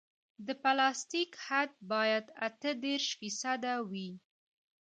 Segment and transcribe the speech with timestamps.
[0.47, 4.09] د پلاستیک حد باید اته دېرش فیصده وي